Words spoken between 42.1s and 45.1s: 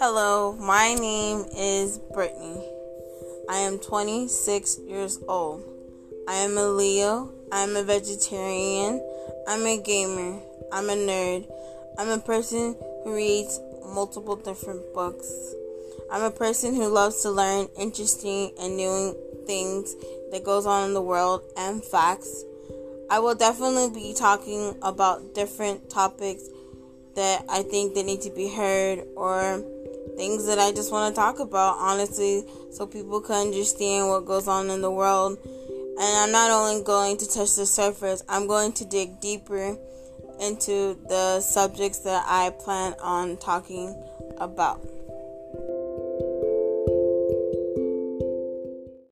I plan on talking about.